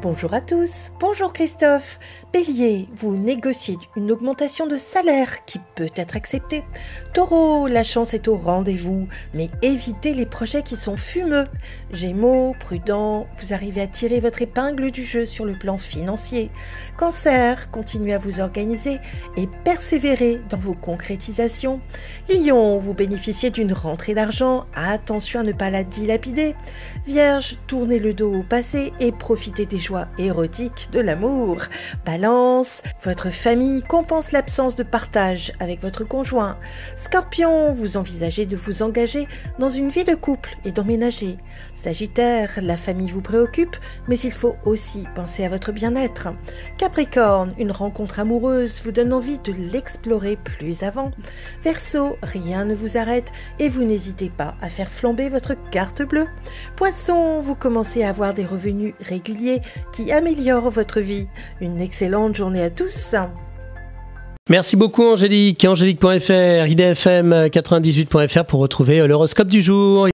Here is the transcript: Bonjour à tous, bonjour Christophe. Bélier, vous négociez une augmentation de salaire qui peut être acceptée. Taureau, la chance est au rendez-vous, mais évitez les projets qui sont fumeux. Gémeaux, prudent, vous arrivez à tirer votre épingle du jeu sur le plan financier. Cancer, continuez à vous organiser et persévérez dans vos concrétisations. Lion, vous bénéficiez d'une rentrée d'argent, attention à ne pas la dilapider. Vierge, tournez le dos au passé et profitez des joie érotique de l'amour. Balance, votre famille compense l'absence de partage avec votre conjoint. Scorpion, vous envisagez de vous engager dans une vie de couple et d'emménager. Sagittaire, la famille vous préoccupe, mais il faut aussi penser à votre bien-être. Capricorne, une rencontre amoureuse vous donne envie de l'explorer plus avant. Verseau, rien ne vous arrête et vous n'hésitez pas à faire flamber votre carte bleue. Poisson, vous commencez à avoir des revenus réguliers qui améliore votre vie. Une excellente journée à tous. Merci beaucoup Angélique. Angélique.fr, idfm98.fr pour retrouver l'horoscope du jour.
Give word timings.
Bonjour 0.00 0.32
à 0.32 0.40
tous, 0.40 0.92
bonjour 1.00 1.32
Christophe. 1.32 1.98
Bélier, 2.32 2.86
vous 2.94 3.16
négociez 3.16 3.76
une 3.96 4.12
augmentation 4.12 4.68
de 4.68 4.76
salaire 4.76 5.44
qui 5.44 5.58
peut 5.74 5.88
être 5.96 6.14
acceptée. 6.14 6.62
Taureau, 7.14 7.66
la 7.66 7.82
chance 7.82 8.14
est 8.14 8.28
au 8.28 8.36
rendez-vous, 8.36 9.08
mais 9.34 9.50
évitez 9.60 10.14
les 10.14 10.26
projets 10.26 10.62
qui 10.62 10.76
sont 10.76 10.96
fumeux. 10.96 11.46
Gémeaux, 11.90 12.54
prudent, 12.60 13.26
vous 13.40 13.52
arrivez 13.52 13.80
à 13.80 13.88
tirer 13.88 14.20
votre 14.20 14.40
épingle 14.40 14.92
du 14.92 15.04
jeu 15.04 15.26
sur 15.26 15.44
le 15.44 15.58
plan 15.58 15.78
financier. 15.78 16.52
Cancer, 16.96 17.68
continuez 17.72 18.14
à 18.14 18.18
vous 18.18 18.38
organiser 18.38 18.98
et 19.36 19.48
persévérez 19.64 20.40
dans 20.48 20.58
vos 20.58 20.74
concrétisations. 20.74 21.80
Lion, 22.28 22.78
vous 22.78 22.94
bénéficiez 22.94 23.50
d'une 23.50 23.72
rentrée 23.72 24.14
d'argent, 24.14 24.66
attention 24.76 25.40
à 25.40 25.42
ne 25.42 25.52
pas 25.52 25.70
la 25.70 25.82
dilapider. 25.82 26.54
Vierge, 27.04 27.56
tournez 27.66 27.98
le 27.98 28.14
dos 28.14 28.32
au 28.32 28.42
passé 28.44 28.92
et 29.00 29.10
profitez 29.10 29.66
des 29.66 29.87
joie 29.88 30.08
érotique 30.18 30.90
de 30.92 31.00
l'amour. 31.00 31.62
Balance, 32.04 32.82
votre 33.02 33.30
famille 33.30 33.80
compense 33.80 34.32
l'absence 34.32 34.76
de 34.76 34.82
partage 34.82 35.50
avec 35.60 35.80
votre 35.80 36.04
conjoint. 36.04 36.58
Scorpion, 36.94 37.72
vous 37.72 37.96
envisagez 37.96 38.44
de 38.44 38.54
vous 38.54 38.82
engager 38.82 39.26
dans 39.58 39.70
une 39.70 39.88
vie 39.88 40.04
de 40.04 40.14
couple 40.14 40.58
et 40.66 40.72
d'emménager. 40.72 41.38
Sagittaire, 41.72 42.58
la 42.60 42.76
famille 42.76 43.10
vous 43.10 43.22
préoccupe, 43.22 43.76
mais 44.08 44.18
il 44.18 44.32
faut 44.32 44.56
aussi 44.66 45.06
penser 45.14 45.46
à 45.46 45.48
votre 45.48 45.72
bien-être. 45.72 46.28
Capricorne, 46.76 47.54
une 47.58 47.72
rencontre 47.72 48.20
amoureuse 48.20 48.82
vous 48.84 48.92
donne 48.92 49.14
envie 49.14 49.38
de 49.38 49.54
l'explorer 49.72 50.36
plus 50.36 50.82
avant. 50.82 51.12
Verseau, 51.64 52.18
rien 52.22 52.66
ne 52.66 52.74
vous 52.74 52.98
arrête 52.98 53.32
et 53.58 53.70
vous 53.70 53.84
n'hésitez 53.84 54.28
pas 54.28 54.54
à 54.60 54.68
faire 54.68 54.92
flamber 54.92 55.30
votre 55.30 55.54
carte 55.70 56.02
bleue. 56.02 56.26
Poisson, 56.76 57.40
vous 57.40 57.54
commencez 57.54 58.04
à 58.04 58.10
avoir 58.10 58.34
des 58.34 58.44
revenus 58.44 58.92
réguliers 59.00 59.62
qui 59.92 60.12
améliore 60.12 60.70
votre 60.70 61.00
vie. 61.00 61.26
Une 61.60 61.80
excellente 61.80 62.36
journée 62.36 62.62
à 62.62 62.70
tous. 62.70 63.14
Merci 64.48 64.76
beaucoup 64.76 65.04
Angélique. 65.04 65.64
Angélique.fr, 65.64 66.66
idfm98.fr 66.66 68.44
pour 68.44 68.60
retrouver 68.60 69.06
l'horoscope 69.06 69.48
du 69.48 69.60
jour. 69.60 70.06